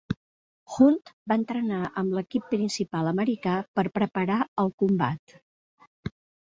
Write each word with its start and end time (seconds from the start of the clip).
Hunt 0.75 0.97
va 1.31 1.37
entrenar 1.41 1.81
amb 2.03 2.17
l'equip 2.19 2.49
principal 2.55 3.13
americà 3.13 3.55
per 3.79 3.87
preparar 4.01 4.43
el 4.67 4.77
combat. 4.85 5.41